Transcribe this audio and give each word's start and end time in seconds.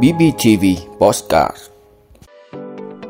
BBTV 0.00 0.64
Postcard 0.98 1.56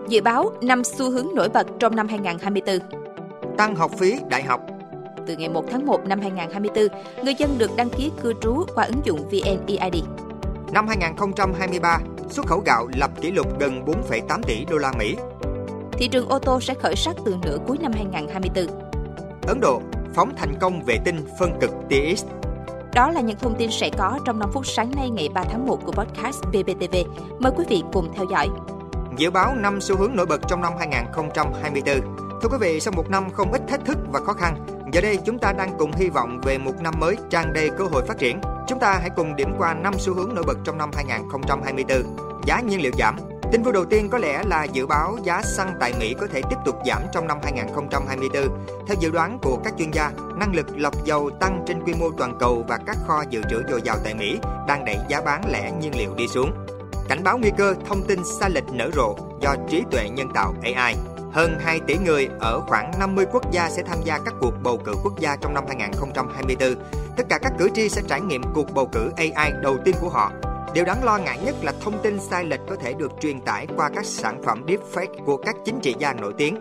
Dự 0.09 0.21
báo 0.23 0.53
năm 0.63 0.85
xu 0.85 1.11
hướng 1.11 1.27
nổi 1.35 1.49
bật 1.49 1.67
trong 1.79 1.97
năm 1.97 2.09
2024 2.09 2.79
Tăng 3.57 3.77
học 3.77 3.91
phí 3.99 4.15
đại 4.29 4.43
học 4.43 4.61
Từ 5.27 5.37
ngày 5.37 5.49
1 5.49 5.65
tháng 5.71 5.87
1 5.87 6.07
năm 6.07 6.21
2024, 6.21 6.89
người 7.25 7.35
dân 7.35 7.59
được 7.59 7.71
đăng 7.77 7.91
ký 7.91 8.11
cư 8.23 8.33
trú 8.41 8.65
qua 8.75 8.85
ứng 8.85 9.01
dụng 9.05 9.29
VNeID. 9.29 10.05
Năm 10.73 10.89
2023, 10.89 11.99
xuất 12.31 12.47
khẩu 12.47 12.63
gạo 12.67 12.89
lập 12.97 13.11
kỷ 13.21 13.31
lục 13.31 13.61
gần 13.61 13.85
4,8 13.85 14.43
tỷ 14.43 14.65
đô 14.65 14.77
la 14.77 14.93
Mỹ. 14.99 15.17
Thị 15.93 16.09
trường 16.09 16.29
ô 16.29 16.39
tô 16.39 16.61
sẽ 16.61 16.75
khởi 16.75 16.97
sắc 16.97 17.17
từ 17.25 17.37
nửa 17.43 17.59
cuối 17.67 17.79
năm 17.81 17.93
2024. 17.93 18.67
Ấn 19.47 19.61
Độ 19.61 19.83
phóng 20.15 20.33
thành 20.37 20.55
công 20.61 20.85
vệ 20.85 20.99
tinh 21.05 21.27
phân 21.39 21.53
cực 21.61 21.71
tia 21.89 22.15
X. 22.15 22.25
Đó 22.95 23.11
là 23.11 23.21
những 23.21 23.39
thông 23.39 23.55
tin 23.59 23.71
sẽ 23.71 23.91
có 23.99 24.19
trong 24.25 24.39
5 24.39 24.51
phút 24.53 24.67
sáng 24.67 24.91
nay 24.97 25.11
ngày 25.11 25.29
3 25.35 25.45
tháng 25.45 25.67
1 25.67 25.79
của 25.85 25.93
podcast 25.93 26.45
BBTV. 26.47 26.97
Mời 27.39 27.53
quý 27.57 27.65
vị 27.69 27.83
cùng 27.93 28.13
theo 28.15 28.25
dõi. 28.31 28.49
Dự 29.17 29.31
báo 29.31 29.55
năm 29.55 29.81
xu 29.81 29.97
hướng 29.97 30.17
nổi 30.17 30.27
bật 30.27 30.41
trong 30.49 30.61
năm 30.61 30.73
2024. 30.79 32.01
Thưa 32.43 32.49
quý 32.51 32.57
vị, 32.61 32.81
sau 32.81 32.93
một 32.97 33.11
năm 33.11 33.31
không 33.31 33.53
ít 33.53 33.63
thách 33.69 33.85
thức 33.85 33.99
và 34.13 34.21
khó 34.21 34.33
khăn, 34.33 34.57
giờ 34.93 35.01
đây 35.01 35.19
chúng 35.25 35.39
ta 35.39 35.53
đang 35.53 35.79
cùng 35.79 35.93
hy 35.93 36.09
vọng 36.09 36.41
về 36.43 36.59
một 36.59 36.73
năm 36.81 36.95
mới 36.99 37.17
tràn 37.31 37.53
đầy 37.53 37.71
cơ 37.79 37.85
hội 37.85 38.03
phát 38.09 38.19
triển. 38.19 38.41
Chúng 38.69 38.79
ta 38.79 38.99
hãy 39.01 39.11
cùng 39.17 39.37
điểm 39.37 39.55
qua 39.59 39.75
năm 39.75 39.95
xu 39.99 40.15
hướng 40.15 40.35
nổi 40.35 40.45
bật 40.47 40.59
trong 40.65 40.79
năm 40.79 40.91
2024. 40.95 42.17
Giá 42.47 42.61
nhiên 42.61 42.83
liệu 42.83 42.93
giảm, 42.99 43.17
Tin 43.53 43.63
vui 43.63 43.73
đầu 43.73 43.85
tiên 43.85 44.09
có 44.11 44.19
lẽ 44.19 44.43
là 44.47 44.65
dự 44.65 44.87
báo 44.87 45.17
giá 45.23 45.43
xăng 45.43 45.77
tại 45.81 45.93
Mỹ 45.99 46.15
có 46.21 46.27
thể 46.33 46.43
tiếp 46.51 46.57
tục 46.65 46.77
giảm 46.87 47.03
trong 47.13 47.27
năm 47.27 47.39
2024. 47.43 48.49
Theo 48.87 48.97
dự 49.01 49.11
đoán 49.11 49.39
của 49.43 49.59
các 49.65 49.75
chuyên 49.79 49.91
gia, 49.91 50.11
năng 50.37 50.55
lực 50.55 50.67
lọc 50.77 51.05
dầu 51.05 51.31
tăng 51.41 51.65
trên 51.67 51.83
quy 51.85 51.95
mô 51.95 52.11
toàn 52.11 52.37
cầu 52.41 52.65
và 52.69 52.79
các 52.87 52.97
kho 53.07 53.25
dự 53.31 53.43
trữ 53.51 53.63
dồi 53.71 53.83
dào 53.83 53.97
tại 54.05 54.15
Mỹ 54.15 54.39
đang 54.69 54.85
đẩy 54.85 54.97
giá 55.09 55.21
bán 55.21 55.43
lẻ 55.53 55.73
nhiên 55.81 55.93
liệu 55.97 56.15
đi 56.15 56.29
xuống. 56.29 56.53
Cảnh 57.09 57.23
báo 57.25 57.39
nguy 57.39 57.51
cơ 57.59 57.75
thông 57.89 58.07
tin 58.07 58.19
sai 58.41 58.51
lệch 58.51 58.73
nở 58.73 58.91
rộ 58.95 59.17
do 59.41 59.55
trí 59.69 59.83
tuệ 59.91 60.09
nhân 60.09 60.29
tạo 60.35 60.55
AI. 60.63 60.95
Hơn 61.33 61.59
2 61.61 61.81
tỷ 61.87 61.99
người 61.99 62.29
ở 62.41 62.61
khoảng 62.61 62.93
50 62.99 63.27
quốc 63.33 63.53
gia 63.53 63.71
sẽ 63.71 63.83
tham 63.83 63.99
gia 64.05 64.19
các 64.19 64.35
cuộc 64.41 64.55
bầu 64.63 64.81
cử 64.85 64.95
quốc 65.03 65.19
gia 65.19 65.37
trong 65.37 65.55
năm 65.55 65.65
2024. 65.69 66.75
Tất 67.17 67.27
cả 67.29 67.39
các 67.39 67.53
cử 67.59 67.69
tri 67.75 67.89
sẽ 67.89 68.03
trải 68.09 68.21
nghiệm 68.21 68.43
cuộc 68.55 68.75
bầu 68.75 68.89
cử 68.93 69.11
AI 69.17 69.53
đầu 69.63 69.77
tiên 69.85 69.95
của 70.01 70.09
họ 70.09 70.33
Điều 70.75 70.85
đáng 70.85 71.05
lo 71.05 71.19
ngại 71.19 71.39
nhất 71.45 71.55
là 71.63 71.73
thông 71.81 72.03
tin 72.03 72.21
sai 72.21 72.45
lệch 72.45 72.61
có 72.69 72.77
thể 72.77 72.93
được 72.93 73.13
truyền 73.21 73.41
tải 73.41 73.67
qua 73.77 73.91
các 73.95 74.05
sản 74.05 74.43
phẩm 74.43 74.67
deepfake 74.67 75.25
của 75.25 75.37
các 75.37 75.57
chính 75.65 75.81
trị 75.81 75.95
gia 75.99 76.13
nổi 76.13 76.33
tiếng. 76.39 76.57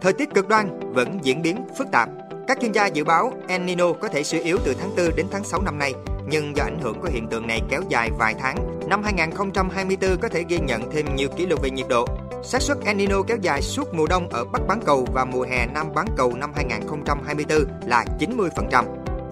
Thời 0.00 0.12
tiết 0.12 0.34
cực 0.34 0.48
đoan 0.48 0.92
vẫn 0.92 1.18
diễn 1.22 1.42
biến 1.42 1.56
phức 1.78 1.86
tạp. 1.92 2.08
Các 2.48 2.58
chuyên 2.60 2.72
gia 2.72 2.86
dự 2.86 3.04
báo 3.04 3.32
El 3.48 3.62
Nino 3.62 3.92
có 3.92 4.08
thể 4.08 4.22
suy 4.22 4.40
yếu 4.40 4.58
từ 4.64 4.74
tháng 4.80 4.96
4 4.96 5.16
đến 5.16 5.26
tháng 5.30 5.44
6 5.44 5.62
năm 5.62 5.78
nay, 5.78 5.94
nhưng 6.26 6.56
do 6.56 6.64
ảnh 6.64 6.78
hưởng 6.82 7.00
của 7.00 7.08
hiện 7.12 7.28
tượng 7.28 7.46
này 7.46 7.60
kéo 7.68 7.80
dài 7.88 8.10
vài 8.18 8.34
tháng, 8.40 8.80
năm 8.88 9.02
2024 9.02 10.16
có 10.16 10.28
thể 10.28 10.44
ghi 10.48 10.58
nhận 10.58 10.90
thêm 10.90 11.16
nhiều 11.16 11.28
kỷ 11.36 11.46
lục 11.46 11.62
về 11.62 11.70
nhiệt 11.70 11.86
độ. 11.88 12.04
xác 12.42 12.62
suất 12.62 12.78
El 12.84 12.96
Nino 12.96 13.22
kéo 13.22 13.36
dài 13.42 13.62
suốt 13.62 13.94
mùa 13.94 14.06
đông 14.06 14.28
ở 14.28 14.44
Bắc 14.44 14.66
bán 14.68 14.80
cầu 14.86 15.06
và 15.12 15.24
mùa 15.24 15.42
hè 15.42 15.66
Nam 15.66 15.86
bán 15.94 16.06
cầu 16.16 16.34
năm 16.36 16.52
2024 16.56 17.64
là 17.86 18.04
90%. 18.18 18.84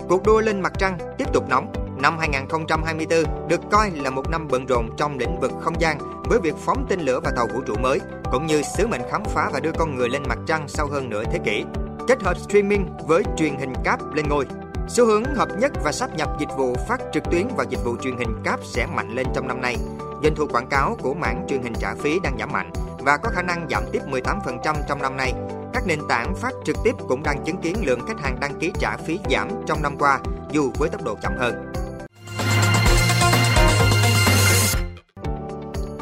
Cuộc 0.09 0.23
đua 0.23 0.41
lên 0.41 0.61
mặt 0.61 0.73
trăng 0.79 0.99
tiếp 1.19 1.27
tục 1.33 1.45
nóng 1.49 1.88
Năm 2.03 2.19
2024 2.19 3.49
được 3.49 3.61
coi 3.71 3.91
là 3.91 4.11
một 4.11 4.31
năm 4.31 4.49
bận 4.49 4.67
rộn 4.67 4.91
trong 4.97 5.19
lĩnh 5.19 5.41
vực 5.41 5.53
không 5.61 5.81
gian 5.81 5.99
với 6.25 6.39
việc 6.41 6.55
phóng 6.65 6.87
tên 6.89 7.01
lửa 7.01 7.21
và 7.25 7.31
tàu 7.37 7.47
vũ 7.55 7.61
trụ 7.67 7.75
mới, 7.75 8.01
cũng 8.33 8.47
như 8.47 8.63
sứ 8.77 8.87
mệnh 8.87 9.01
khám 9.11 9.23
phá 9.25 9.51
và 9.53 9.61
đưa 9.61 9.73
con 9.73 9.95
người 9.95 10.09
lên 10.09 10.23
mặt 10.29 10.39
trăng 10.47 10.69
sau 10.69 10.87
hơn 10.87 11.11
nửa 11.11 11.25
thế 11.25 11.39
kỷ. 11.45 11.65
Kết 12.09 12.23
hợp 12.23 12.39
streaming 12.39 12.87
với 13.07 13.23
truyền 13.37 13.57
hình 13.59 13.73
cáp 13.85 14.15
lên 14.15 14.29
ngôi. 14.29 14.47
Xu 14.89 15.07
hướng 15.07 15.25
hợp 15.25 15.49
nhất 15.59 15.73
và 15.85 15.93
sắp 15.93 16.15
nhập 16.17 16.29
dịch 16.41 16.49
vụ 16.57 16.75
phát 16.89 17.01
trực 17.13 17.23
tuyến 17.31 17.49
và 17.57 17.65
dịch 17.69 17.85
vụ 17.85 17.97
truyền 18.03 18.17
hình 18.17 18.43
cáp 18.45 18.61
sẽ 18.65 18.87
mạnh 18.87 19.15
lên 19.15 19.27
trong 19.35 19.49
năm 19.49 19.61
nay. 19.61 19.77
Doanh 20.23 20.35
thu 20.35 20.47
quảng 20.47 20.69
cáo 20.69 20.97
của 21.03 21.15
mảng 21.15 21.47
truyền 21.49 21.63
hình 21.63 21.75
trả 21.81 21.95
phí 21.95 22.19
đang 22.23 22.37
giảm 22.39 22.53
mạnh 22.53 22.71
và 22.99 23.17
có 23.17 23.31
khả 23.31 23.43
năng 23.43 23.67
giảm 23.71 23.83
tiếp 23.93 24.03
18% 24.11 24.75
trong 24.89 25.03
năm 25.03 25.17
nay. 25.17 25.33
Các 25.73 25.87
nền 25.87 26.01
tảng 26.09 26.35
phát 26.35 26.53
trực 26.65 26.77
tiếp 26.85 26.93
cũng 27.09 27.23
đang 27.23 27.45
chứng 27.45 27.57
kiến 27.57 27.77
lượng 27.83 28.01
khách 28.09 28.21
hàng 28.21 28.41
đăng 28.41 28.59
ký 28.61 28.73
trả 28.79 28.97
phí 28.97 29.19
giảm 29.31 29.49
trong 29.67 29.83
năm 29.83 29.97
qua, 29.99 30.19
dù 30.51 30.73
với 30.79 30.89
tốc 30.89 31.05
độ 31.05 31.15
chậm 31.23 31.33
hơn. 31.39 31.73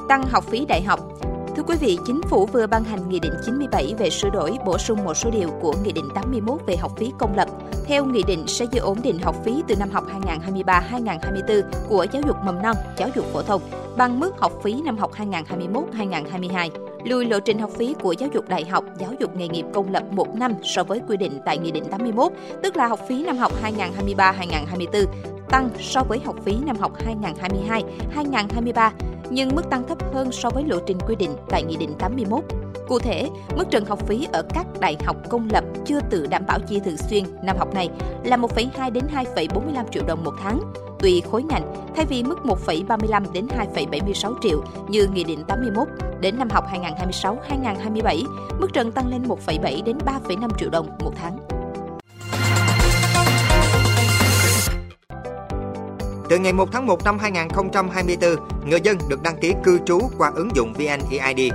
Tăng 0.08 0.22
học 0.22 0.44
phí 0.44 0.64
đại 0.64 0.82
học. 0.82 1.00
Thưa 1.56 1.62
quý 1.62 1.76
vị, 1.80 1.98
Chính 2.06 2.20
phủ 2.22 2.46
vừa 2.46 2.66
ban 2.66 2.84
hành 2.84 3.08
Nghị 3.08 3.20
định 3.20 3.32
97 3.46 3.94
về 3.98 4.10
sửa 4.10 4.30
đổi, 4.30 4.58
bổ 4.66 4.78
sung 4.78 5.04
một 5.04 5.14
số 5.14 5.30
điều 5.30 5.48
của 5.60 5.74
Nghị 5.84 5.92
định 5.92 6.08
81 6.14 6.60
về 6.66 6.76
học 6.76 6.92
phí 6.96 7.12
công 7.18 7.36
lập. 7.36 7.48
Theo 7.86 8.04
Nghị 8.04 8.22
định 8.22 8.44
sẽ 8.46 8.64
giữ 8.72 8.80
ổn 8.80 8.98
định 9.02 9.18
học 9.18 9.36
phí 9.44 9.62
từ 9.68 9.76
năm 9.76 9.90
học 9.90 10.04
2023-2024 10.64 11.62
của 11.88 12.06
giáo 12.12 12.22
dục 12.26 12.36
mầm 12.44 12.62
non, 12.62 12.76
giáo 12.96 13.08
dục 13.14 13.24
phổ 13.32 13.42
thông 13.42 13.62
bằng 13.96 14.20
mức 14.20 14.32
học 14.38 14.52
phí 14.62 14.82
năm 14.82 14.98
học 14.98 15.10
2021-2022 15.16 16.85
lùi 17.04 17.24
lộ 17.24 17.40
trình 17.40 17.58
học 17.58 17.70
phí 17.70 17.94
của 18.02 18.12
giáo 18.12 18.28
dục 18.34 18.48
đại 18.48 18.64
học, 18.64 18.84
giáo 18.98 19.12
dục 19.18 19.36
nghề 19.36 19.48
nghiệp 19.48 19.64
công 19.74 19.92
lập 19.92 20.02
1 20.10 20.34
năm 20.34 20.52
so 20.62 20.84
với 20.84 21.00
quy 21.08 21.16
định 21.16 21.38
tại 21.44 21.58
Nghị 21.58 21.70
định 21.70 21.84
81, 21.90 22.32
tức 22.62 22.76
là 22.76 22.86
học 22.86 23.00
phí 23.08 23.24
năm 23.24 23.36
học 23.36 23.52
2023-2024 23.62 25.04
tăng 25.48 25.70
so 25.80 26.02
với 26.02 26.18
học 26.24 26.36
phí 26.44 26.56
năm 26.66 26.76
học 26.76 26.92
2022-2023 28.14 28.90
nhưng 29.30 29.54
mức 29.54 29.70
tăng 29.70 29.86
thấp 29.88 30.14
hơn 30.14 30.32
so 30.32 30.50
với 30.50 30.64
lộ 30.66 30.78
trình 30.86 30.98
quy 31.06 31.16
định 31.16 31.30
tại 31.48 31.62
Nghị 31.62 31.76
định 31.76 31.94
81. 31.98 32.44
Cụ 32.88 32.98
thể, 32.98 33.30
mức 33.56 33.64
trần 33.70 33.84
học 33.84 34.06
phí 34.06 34.26
ở 34.32 34.42
các 34.54 34.66
đại 34.80 34.96
học 35.04 35.16
công 35.30 35.48
lập 35.52 35.64
chưa 35.84 36.00
tự 36.10 36.26
đảm 36.26 36.42
bảo 36.46 36.58
chi 36.68 36.80
thường 36.84 36.96
xuyên 36.96 37.24
năm 37.42 37.56
học 37.58 37.74
này 37.74 37.90
là 38.24 38.36
1,2 38.36 38.92
đến 38.92 39.04
2,45 39.14 39.84
triệu 39.90 40.02
đồng 40.06 40.24
một 40.24 40.34
tháng, 40.42 40.60
tùy 40.98 41.22
khối 41.30 41.42
ngành, 41.42 41.74
thay 41.96 42.04
vì 42.04 42.22
mức 42.22 42.38
1,35 42.44 43.32
đến 43.32 43.46
2,76 43.74 44.34
triệu 44.42 44.64
như 44.88 45.06
Nghị 45.06 45.24
định 45.24 45.44
81. 45.48 45.88
Đến 46.20 46.38
năm 46.38 46.48
học 46.50 46.64
2026-2027, 46.72 48.24
mức 48.60 48.68
trần 48.72 48.92
tăng 48.92 49.08
lên 49.08 49.22
1,7 49.22 49.84
đến 49.84 49.98
3,5 50.06 50.48
triệu 50.58 50.70
đồng 50.70 50.98
một 51.00 51.12
tháng. 51.16 51.38
Từ 56.28 56.38
ngày 56.38 56.52
1 56.52 56.68
tháng 56.72 56.86
1 56.86 57.04
năm 57.04 57.18
2024, 57.18 58.30
người 58.66 58.80
dân 58.80 58.98
được 59.08 59.22
đăng 59.22 59.36
ký 59.40 59.54
cư 59.64 59.78
trú 59.86 59.98
qua 60.18 60.32
ứng 60.34 60.56
dụng 60.56 60.72
VNeID. 60.72 61.52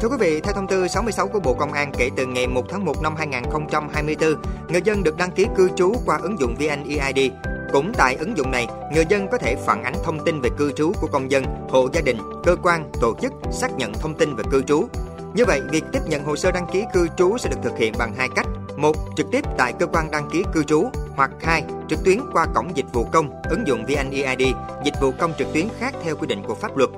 Thưa 0.00 0.08
quý 0.08 0.16
vị, 0.20 0.40
theo 0.40 0.54
thông 0.54 0.66
tư 0.66 0.88
66 0.88 1.28
của 1.28 1.40
Bộ 1.40 1.54
Công 1.54 1.72
an 1.72 1.92
kể 1.98 2.10
từ 2.16 2.26
ngày 2.26 2.46
1 2.46 2.62
tháng 2.68 2.84
1 2.84 3.02
năm 3.02 3.14
2024, 3.16 4.34
người 4.68 4.82
dân 4.84 5.02
được 5.02 5.16
đăng 5.16 5.30
ký 5.30 5.46
cư 5.56 5.68
trú 5.76 5.92
qua 6.06 6.18
ứng 6.22 6.40
dụng 6.40 6.54
VNeID. 6.54 7.32
Cũng 7.72 7.92
tại 7.96 8.16
ứng 8.16 8.36
dụng 8.36 8.50
này, 8.50 8.66
người 8.94 9.04
dân 9.08 9.28
có 9.28 9.38
thể 9.38 9.56
phản 9.66 9.84
ánh 9.84 9.94
thông 10.04 10.24
tin 10.24 10.40
về 10.40 10.50
cư 10.58 10.72
trú 10.72 10.92
của 11.00 11.06
công 11.06 11.30
dân, 11.30 11.44
hộ 11.68 11.88
gia 11.92 12.00
đình, 12.00 12.18
cơ 12.44 12.56
quan, 12.62 12.90
tổ 13.00 13.14
chức 13.22 13.32
xác 13.52 13.76
nhận 13.76 13.92
thông 13.92 14.14
tin 14.14 14.36
về 14.36 14.44
cư 14.50 14.62
trú. 14.62 14.88
Như 15.34 15.44
vậy, 15.44 15.60
việc 15.70 15.84
tiếp 15.92 16.00
nhận 16.06 16.24
hồ 16.24 16.36
sơ 16.36 16.50
đăng 16.50 16.66
ký 16.72 16.84
cư 16.92 17.08
trú 17.16 17.38
sẽ 17.38 17.50
được 17.50 17.58
thực 17.62 17.78
hiện 17.78 17.94
bằng 17.98 18.14
hai 18.16 18.28
cách. 18.36 18.46
Một, 18.76 18.96
trực 19.16 19.26
tiếp 19.32 19.44
tại 19.58 19.72
cơ 19.78 19.86
quan 19.86 20.10
đăng 20.10 20.30
ký 20.32 20.42
cư 20.52 20.62
trú 20.62 20.90
hoặc 21.16 21.30
hai, 21.42 21.64
trực 21.88 22.04
tuyến 22.04 22.18
qua 22.32 22.46
cổng 22.54 22.76
dịch 22.76 22.92
vụ 22.92 23.06
công, 23.12 23.42
ứng 23.50 23.66
dụng 23.66 23.84
VNeID, 23.86 24.54
dịch 24.84 24.94
vụ 25.00 25.12
công 25.18 25.32
trực 25.38 25.52
tuyến 25.52 25.68
khác 25.78 25.94
theo 26.04 26.16
quy 26.16 26.26
định 26.26 26.42
của 26.46 26.54
pháp 26.54 26.76
luật. 26.76 26.90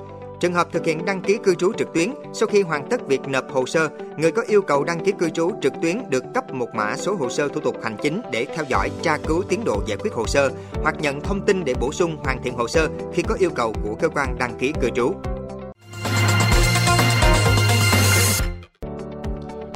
Trường 0.43 0.53
hợp 0.53 0.67
thực 0.71 0.85
hiện 0.85 1.05
đăng 1.05 1.21
ký 1.21 1.37
cư 1.43 1.55
trú 1.55 1.73
trực 1.77 1.93
tuyến, 1.93 2.13
sau 2.33 2.47
khi 2.47 2.61
hoàn 2.61 2.89
tất 2.89 3.07
việc 3.07 3.27
nộp 3.27 3.51
hồ 3.51 3.65
sơ, 3.65 3.89
người 4.17 4.31
có 4.31 4.41
yêu 4.47 4.61
cầu 4.61 4.83
đăng 4.83 5.05
ký 5.05 5.11
cư 5.19 5.29
trú 5.29 5.51
trực 5.61 5.73
tuyến 5.81 6.09
được 6.09 6.23
cấp 6.33 6.53
một 6.53 6.67
mã 6.75 6.95
số 6.95 7.15
hồ 7.15 7.29
sơ 7.29 7.47
thủ 7.47 7.61
tục 7.61 7.75
hành 7.83 7.97
chính 8.01 8.21
để 8.31 8.45
theo 8.55 8.65
dõi, 8.69 8.89
tra 9.01 9.17
cứu 9.27 9.43
tiến 9.49 9.63
độ 9.65 9.83
giải 9.85 9.97
quyết 9.97 10.13
hồ 10.13 10.27
sơ 10.27 10.49
hoặc 10.83 10.95
nhận 10.99 11.21
thông 11.21 11.45
tin 11.45 11.63
để 11.65 11.73
bổ 11.79 11.91
sung 11.91 12.17
hoàn 12.23 12.43
thiện 12.43 12.53
hồ 12.53 12.67
sơ 12.67 12.89
khi 13.13 13.21
có 13.21 13.35
yêu 13.39 13.49
cầu 13.55 13.73
của 13.83 13.95
cơ 13.95 14.09
quan 14.09 14.35
đăng 14.39 14.57
ký 14.59 14.73
cư 14.81 14.89
trú. 14.95 15.13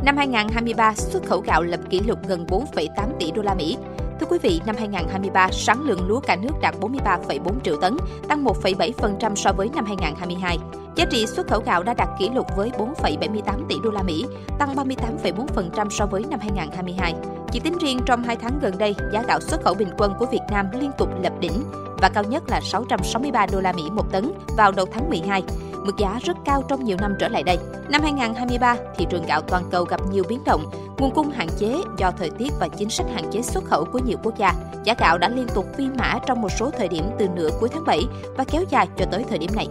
Năm 0.06 0.18
2023, 0.18 0.94
xuất 0.96 1.26
khẩu 1.26 1.42
gạo 1.42 1.64
lập 1.64 1.80
kỷ 1.90 2.00
lục 2.00 2.20
gần 2.28 2.46
4,8 2.50 2.88
tỷ 3.20 3.32
đô 3.32 3.42
la 3.42 3.54
Mỹ. 3.54 3.78
Thưa 4.20 4.28
quý 4.30 4.38
vị, 4.42 4.62
năm 4.66 4.76
2023, 4.80 5.50
sản 5.52 5.82
lượng 5.84 6.08
lúa 6.08 6.20
cả 6.20 6.36
nước 6.36 6.52
đạt 6.62 6.76
43,4 6.80 7.60
triệu 7.64 7.82
tấn, 7.82 7.98
tăng 8.28 8.44
1,7% 8.44 9.36
so 9.36 9.52
với 9.52 9.70
năm 9.76 9.86
2022. 9.86 10.58
Giá 10.96 11.06
trị 11.06 11.26
xuất 11.26 11.48
khẩu 11.48 11.62
gạo 11.66 11.84
đã 11.84 11.94
đạt 11.94 12.10
kỷ 12.20 12.30
lục 12.30 12.48
với 12.56 12.72
4,78 12.78 13.66
tỷ 13.70 13.76
đô 13.84 13.92
la 13.92 14.04
Mỹ, 14.04 14.26
tăng 14.60 14.76
38,4% 14.76 15.90
so 15.90 16.06
với 16.06 16.24
năm 16.30 16.40
2022. 16.40 17.14
Chỉ 17.52 17.60
tính 17.60 17.78
riêng 17.82 18.00
trong 18.06 18.24
2 18.24 18.36
tháng 18.36 18.60
gần 18.62 18.78
đây, 18.78 18.96
giá 19.14 19.24
gạo 19.28 19.40
xuất 19.40 19.64
khẩu 19.64 19.74
bình 19.74 19.90
quân 19.98 20.14
của 20.20 20.26
Việt 20.26 20.44
Nam 20.52 20.66
liên 20.80 20.92
tục 20.98 21.10
lập 21.24 21.34
đỉnh 21.40 21.64
và 22.02 22.10
cao 22.10 22.24
nhất 22.24 22.44
là 22.48 22.62
663 22.62 23.46
đô 23.52 23.62
la 23.62 23.72
Mỹ 23.72 23.84
một 23.92 24.12
tấn 24.12 24.32
vào 24.58 24.72
đầu 24.72 24.86
tháng 24.92 25.10
12 25.10 25.44
mức 25.86 25.98
giá 25.98 26.20
rất 26.24 26.38
cao 26.46 26.64
trong 26.68 26.86
nhiều 26.86 26.98
năm 27.02 27.16
trở 27.20 27.28
lại 27.28 27.44
đây. 27.44 27.58
Năm 27.90 28.02
2023, 28.02 28.76
thị 28.98 29.06
trường 29.10 29.26
gạo 29.26 29.42
toàn 29.42 29.64
cầu 29.72 29.84
gặp 29.84 30.02
nhiều 30.12 30.24
biến 30.30 30.40
động, 30.46 30.72
nguồn 30.98 31.14
cung 31.14 31.30
hạn 31.30 31.48
chế 31.58 31.76
do 31.98 32.12
thời 32.12 32.30
tiết 32.30 32.54
và 32.60 32.68
chính 32.68 32.90
sách 32.90 33.08
hạn 33.14 33.24
chế 33.32 33.42
xuất 33.42 33.64
khẩu 33.66 33.86
của 33.86 34.00
nhiều 34.00 34.18
quốc 34.24 34.38
gia. 34.38 34.54
Giá 34.84 34.94
gạo 35.00 35.18
đã 35.18 35.30
liên 35.30 35.48
tục 35.56 35.66
phi 35.78 35.88
mã 35.98 36.20
trong 36.26 36.42
một 36.42 36.50
số 36.60 36.72
thời 36.78 36.88
điểm 36.88 37.04
từ 37.20 37.28
nửa 37.28 37.50
cuối 37.60 37.70
tháng 37.70 37.86
7 37.86 38.00
và 38.38 38.44
kéo 38.44 38.64
dài 38.70 38.88
cho 38.98 39.06
tới 39.12 39.26
thời 39.30 39.38
điểm 39.38 39.52
này. 39.56 39.68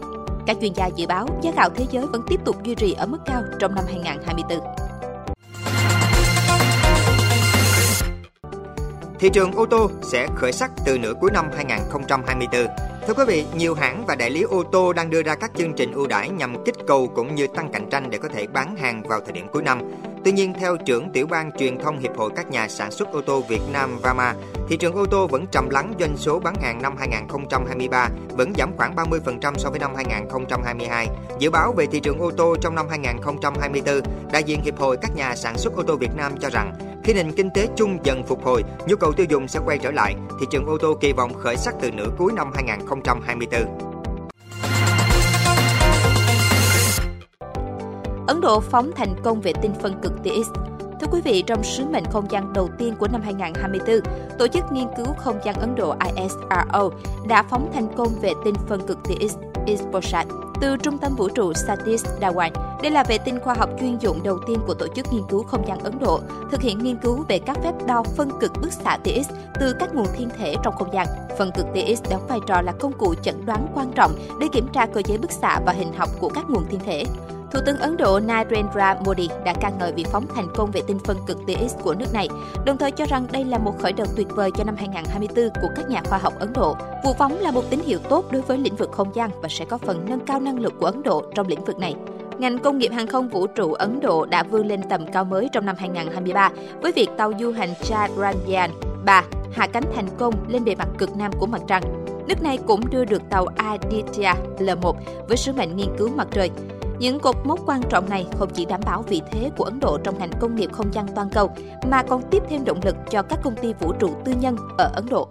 Các 0.46 0.56
chuyên 0.60 0.72
gia 0.72 0.86
dự 0.86 1.06
báo 1.06 1.28
giá 1.42 1.50
gạo 1.56 1.70
thế 1.74 1.86
giới 1.90 2.06
vẫn 2.06 2.22
tiếp 2.28 2.40
tục 2.44 2.56
duy 2.62 2.74
trì 2.74 2.92
ở 2.92 3.06
mức 3.06 3.18
cao 3.26 3.42
trong 3.58 3.74
năm 3.74 3.84
2024. 3.88 4.86
Thị 9.18 9.28
trường 9.32 9.52
ô 9.52 9.66
tô 9.66 9.90
sẽ 10.02 10.26
khởi 10.34 10.52
sắc 10.52 10.70
từ 10.84 10.98
nửa 10.98 11.12
cuối 11.20 11.30
năm 11.30 11.50
2024. 11.56 12.85
Thưa 13.06 13.14
quý 13.14 13.24
vị, 13.26 13.44
nhiều 13.54 13.74
hãng 13.74 14.06
và 14.06 14.14
đại 14.14 14.30
lý 14.30 14.42
ô 14.42 14.62
tô 14.62 14.92
đang 14.92 15.10
đưa 15.10 15.22
ra 15.22 15.34
các 15.34 15.50
chương 15.56 15.72
trình 15.72 15.92
ưu 15.92 16.06
đãi 16.06 16.28
nhằm 16.30 16.64
kích 16.64 16.74
cầu 16.86 17.08
cũng 17.14 17.34
như 17.34 17.46
tăng 17.46 17.72
cạnh 17.72 17.90
tranh 17.90 18.10
để 18.10 18.18
có 18.18 18.28
thể 18.28 18.46
bán 18.46 18.76
hàng 18.76 19.02
vào 19.02 19.20
thời 19.20 19.32
điểm 19.32 19.46
cuối 19.52 19.62
năm. 19.62 19.80
Tuy 20.24 20.32
nhiên, 20.32 20.54
theo 20.60 20.76
trưởng 20.76 21.12
tiểu 21.12 21.26
ban 21.26 21.52
truyền 21.58 21.78
thông 21.78 21.98
Hiệp 21.98 22.16
hội 22.16 22.30
các 22.36 22.50
nhà 22.50 22.68
sản 22.68 22.90
xuất 22.90 23.12
ô 23.12 23.20
tô 23.20 23.42
Việt 23.48 23.60
Nam 23.72 23.98
VAMA, 24.02 24.34
thị 24.68 24.76
trường 24.76 24.94
ô 24.94 25.06
tô 25.06 25.26
vẫn 25.26 25.46
trầm 25.52 25.70
lắng 25.70 25.94
doanh 26.00 26.16
số 26.16 26.38
bán 26.38 26.54
hàng 26.62 26.82
năm 26.82 26.96
2023 26.98 28.08
vẫn 28.28 28.52
giảm 28.58 28.76
khoảng 28.76 28.94
30% 28.94 29.54
so 29.56 29.70
với 29.70 29.78
năm 29.78 29.94
2022. 29.94 31.08
Dự 31.38 31.50
báo 31.50 31.72
về 31.72 31.86
thị 31.86 32.00
trường 32.00 32.18
ô 32.18 32.30
tô 32.30 32.56
trong 32.60 32.74
năm 32.74 32.86
2024, 32.88 34.00
đại 34.32 34.42
diện 34.42 34.62
Hiệp 34.62 34.78
hội 34.78 34.96
các 35.02 35.16
nhà 35.16 35.36
sản 35.36 35.58
xuất 35.58 35.76
ô 35.76 35.82
tô 35.82 35.96
Việt 35.96 36.16
Nam 36.16 36.32
cho 36.40 36.50
rằng 36.50 36.72
khi 37.06 37.12
nền 37.12 37.32
kinh 37.32 37.50
tế 37.50 37.68
chung 37.76 37.98
dần 38.02 38.22
phục 38.22 38.44
hồi, 38.44 38.64
nhu 38.88 38.96
cầu 38.96 39.12
tiêu 39.12 39.26
dùng 39.30 39.48
sẽ 39.48 39.60
quay 39.64 39.78
trở 39.78 39.90
lại, 39.90 40.14
thị 40.40 40.46
trường 40.50 40.66
ô 40.66 40.78
tô 40.78 40.96
kỳ 41.00 41.12
vọng 41.12 41.34
khởi 41.34 41.56
sắc 41.56 41.74
từ 41.80 41.90
nửa 41.90 42.08
cuối 42.18 42.32
năm 42.32 42.50
2024. 42.54 43.60
Ấn 48.26 48.40
Độ 48.40 48.60
phóng 48.60 48.90
thành 48.96 49.14
công 49.24 49.40
vệ 49.40 49.52
tinh 49.62 49.72
phân 49.82 50.00
cực 50.02 50.12
TX. 50.22 50.50
Thưa 51.00 51.06
quý 51.12 51.20
vị, 51.24 51.42
trong 51.46 51.64
sứ 51.64 51.86
mệnh 51.86 52.04
không 52.12 52.30
gian 52.30 52.52
đầu 52.52 52.68
tiên 52.78 52.94
của 52.98 53.08
năm 53.08 53.22
2024, 53.22 54.00
Tổ 54.38 54.46
chức 54.48 54.64
Nghiên 54.72 54.86
cứu 54.96 55.06
Không 55.18 55.38
gian 55.44 55.54
Ấn 55.54 55.74
Độ 55.74 55.94
ISRO 56.16 56.90
đã 57.28 57.42
phóng 57.42 57.70
thành 57.74 57.88
công 57.96 58.20
vệ 58.20 58.32
tinh 58.44 58.54
phân 58.68 58.86
cực 58.86 58.98
TX 59.04 59.36
ISPOSAT 59.66 60.26
từ 60.60 60.76
trung 60.76 60.98
tâm 60.98 61.16
vũ 61.16 61.28
trụ 61.28 61.52
Satish 61.52 62.06
Dhawan. 62.20 62.50
Đây 62.82 62.90
là 62.90 63.04
vệ 63.08 63.18
tinh 63.18 63.40
khoa 63.40 63.54
học 63.54 63.70
chuyên 63.80 63.98
dụng 63.98 64.22
đầu 64.22 64.38
tiên 64.46 64.58
của 64.66 64.74
Tổ 64.74 64.86
chức 64.96 65.12
Nghiên 65.12 65.22
cứu 65.28 65.42
Không 65.42 65.68
gian 65.68 65.78
Ấn 65.78 65.98
Độ, 65.98 66.20
thực 66.50 66.60
hiện 66.60 66.78
nghiên 66.78 66.96
cứu 66.96 67.24
về 67.28 67.38
các 67.38 67.58
phép 67.64 67.72
đo 67.86 68.02
phân 68.16 68.30
cực 68.40 68.52
bức 68.62 68.72
xạ 68.72 68.98
TX 69.04 69.30
từ 69.60 69.72
các 69.80 69.94
nguồn 69.94 70.06
thiên 70.16 70.28
thể 70.38 70.54
trong 70.64 70.74
không 70.76 70.92
gian. 70.92 71.06
Phân 71.38 71.50
cực 71.56 71.66
TX 71.66 72.10
đóng 72.10 72.26
vai 72.28 72.38
trò 72.46 72.62
là 72.62 72.72
công 72.72 72.92
cụ 72.92 73.14
chẩn 73.22 73.46
đoán 73.46 73.66
quan 73.74 73.92
trọng 73.94 74.12
để 74.40 74.46
kiểm 74.52 74.68
tra 74.72 74.86
cơ 74.86 75.02
chế 75.02 75.18
bức 75.18 75.32
xạ 75.32 75.60
và 75.66 75.72
hình 75.72 75.92
học 75.92 76.10
của 76.20 76.28
các 76.28 76.44
nguồn 76.50 76.66
thiên 76.70 76.80
thể. 76.86 77.04
Thủ 77.50 77.60
tướng 77.66 77.78
Ấn 77.78 77.96
Độ 77.96 78.20
Narendra 78.20 78.96
Modi 79.04 79.28
đã 79.44 79.54
ca 79.60 79.70
ngợi 79.70 79.92
việc 79.92 80.06
phóng 80.12 80.26
thành 80.34 80.46
công 80.54 80.70
vệ 80.70 80.80
tinh 80.86 80.98
phân 80.98 81.16
cực 81.26 81.38
TX 81.46 81.74
của 81.82 81.94
nước 81.94 82.12
này, 82.12 82.28
đồng 82.64 82.78
thời 82.78 82.90
cho 82.90 83.04
rằng 83.04 83.26
đây 83.32 83.44
là 83.44 83.58
một 83.58 83.78
khởi 83.78 83.92
đầu 83.92 84.06
tuyệt 84.16 84.26
vời 84.30 84.50
cho 84.56 84.64
năm 84.64 84.76
2024 84.76 85.62
của 85.62 85.68
các 85.76 85.88
nhà 85.88 86.02
khoa 86.04 86.18
học 86.18 86.32
Ấn 86.38 86.52
Độ. 86.52 86.76
Vụ 87.04 87.12
phóng 87.18 87.38
là 87.40 87.50
một 87.50 87.62
tín 87.70 87.80
hiệu 87.86 87.98
tốt 88.08 88.24
đối 88.32 88.42
với 88.42 88.58
lĩnh 88.58 88.76
vực 88.76 88.92
không 88.92 89.14
gian 89.14 89.30
và 89.42 89.48
sẽ 89.48 89.64
có 89.64 89.78
phần 89.78 90.06
nâng 90.08 90.20
cao 90.20 90.40
năng 90.40 90.58
lực 90.58 90.74
của 90.78 90.86
Ấn 90.86 91.02
Độ 91.02 91.22
trong 91.34 91.48
lĩnh 91.48 91.64
vực 91.64 91.78
này. 91.78 91.94
Ngành 92.38 92.58
công 92.58 92.78
nghiệp 92.78 92.92
hàng 92.92 93.06
không 93.06 93.28
vũ 93.28 93.46
trụ 93.46 93.72
Ấn 93.72 94.00
Độ 94.00 94.26
đã 94.26 94.42
vươn 94.42 94.66
lên 94.66 94.80
tầm 94.90 95.12
cao 95.12 95.24
mới 95.24 95.48
trong 95.52 95.66
năm 95.66 95.76
2023 95.78 96.50
với 96.82 96.92
việc 96.92 97.08
tàu 97.16 97.32
du 97.40 97.52
hành 97.52 97.74
Chandrayaan 97.82 98.70
3 99.04 99.24
hạ 99.52 99.66
cánh 99.66 99.84
thành 99.94 100.08
công 100.18 100.34
lên 100.48 100.64
bề 100.64 100.74
mặt 100.74 100.88
cực 100.98 101.16
nam 101.16 101.32
của 101.38 101.46
mặt 101.46 101.60
trăng. 101.68 101.82
Nước 102.28 102.42
này 102.42 102.58
cũng 102.66 102.90
đưa 102.90 103.04
được 103.04 103.22
tàu 103.30 103.46
Aditya 103.56 104.34
L1 104.58 104.92
với 105.28 105.36
sứ 105.36 105.52
mệnh 105.52 105.76
nghiên 105.76 105.88
cứu 105.98 106.08
mặt 106.16 106.28
trời. 106.30 106.50
Những 106.98 107.20
cột 107.20 107.36
mốc 107.44 107.60
quan 107.66 107.82
trọng 107.90 108.10
này 108.10 108.26
không 108.38 108.50
chỉ 108.54 108.64
đảm 108.64 108.80
bảo 108.84 109.02
vị 109.02 109.22
thế 109.32 109.50
của 109.56 109.64
Ấn 109.64 109.80
Độ 109.80 109.98
trong 110.04 110.18
ngành 110.18 110.30
công 110.40 110.54
nghiệp 110.54 110.70
không 110.72 110.94
gian 110.94 111.06
toàn 111.14 111.28
cầu, 111.32 111.50
mà 111.90 112.02
còn 112.02 112.22
tiếp 112.30 112.42
thêm 112.50 112.64
động 112.64 112.80
lực 112.84 112.96
cho 113.10 113.22
các 113.22 113.38
công 113.44 113.56
ty 113.62 113.72
vũ 113.80 113.92
trụ 113.92 114.10
tư 114.24 114.32
nhân 114.40 114.56
ở 114.78 114.90
Ấn 114.94 115.06
Độ. 115.10 115.28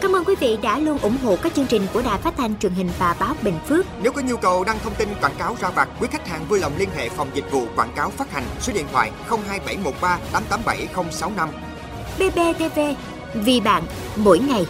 Cảm 0.00 0.12
ơn 0.12 0.24
quý 0.24 0.34
vị 0.40 0.58
đã 0.62 0.78
luôn 0.78 0.98
ủng 0.98 1.16
hộ 1.24 1.36
các 1.42 1.54
chương 1.54 1.66
trình 1.66 1.82
của 1.92 2.02
Đài 2.02 2.18
Phát 2.18 2.34
thanh 2.36 2.58
truyền 2.58 2.72
hình 2.72 2.90
và 2.98 3.16
báo 3.20 3.34
Bình 3.42 3.58
Phước. 3.66 3.86
Nếu 4.02 4.12
có 4.12 4.22
nhu 4.22 4.36
cầu 4.36 4.64
đăng 4.64 4.78
thông 4.78 4.94
tin 4.94 5.08
quảng 5.20 5.34
cáo 5.38 5.56
ra 5.60 5.70
vặt, 5.70 5.88
quý 6.00 6.08
khách 6.10 6.28
hàng 6.28 6.44
vui 6.48 6.58
lòng 6.58 6.72
liên 6.78 6.88
hệ 6.96 7.08
phòng 7.08 7.28
dịch 7.34 7.50
vụ 7.50 7.62
quảng 7.76 7.92
cáo 7.96 8.10
phát 8.10 8.32
hành 8.32 8.44
số 8.60 8.72
điện 8.72 8.86
thoại 8.92 9.10
02713 9.28 10.18
887065. 10.32 11.48
BBTV, 12.18 12.80
vì 13.34 13.60
bạn, 13.60 13.82
mỗi 14.16 14.38
ngày. 14.38 14.66